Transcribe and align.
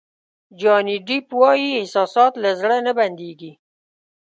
جاني 0.59 0.97
دیپ 1.07 1.27
وایي 1.39 1.69
احساسات 1.81 2.33
له 2.43 2.49
زړه 2.59 2.77
نه 2.85 2.91
بندېږي. 2.97 3.51